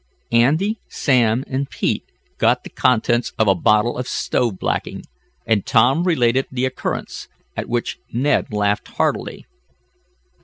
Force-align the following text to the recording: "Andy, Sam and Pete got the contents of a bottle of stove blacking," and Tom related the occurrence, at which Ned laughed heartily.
"Andy, 0.31 0.79
Sam 0.89 1.43
and 1.45 1.69
Pete 1.69 2.05
got 2.39 2.63
the 2.63 2.71
contents 2.71 3.33
of 3.37 3.47
a 3.47 3.53
bottle 3.53 3.99
of 3.99 4.07
stove 4.07 4.57
blacking," 4.57 5.03
and 5.45 5.63
Tom 5.63 6.05
related 6.05 6.47
the 6.51 6.65
occurrence, 6.65 7.27
at 7.55 7.69
which 7.69 7.99
Ned 8.11 8.51
laughed 8.51 8.87
heartily. 8.87 9.45